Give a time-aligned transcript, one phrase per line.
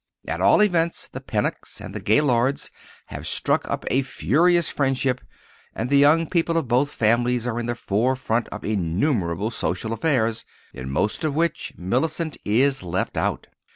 [0.27, 2.71] At all events the Pennocks and the Gaylords
[3.09, 5.21] have struck up a furious friendship,
[5.75, 10.89] and the young people of both families are in the forefront of innumerable social affairs—in
[10.89, 13.45] most of which Mellicent is left out.